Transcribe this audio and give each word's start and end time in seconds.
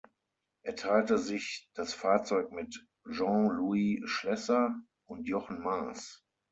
Er 0.63 0.75
teilte 0.75 1.19
sich 1.19 1.69
das 1.75 1.93
Fahrzeug 1.93 2.51
mit 2.51 2.87
Jean-Louis 3.07 3.99
Schlesser 4.09 4.73
und 5.05 5.27
Jochen 5.27 5.61
Mass. 5.61 6.25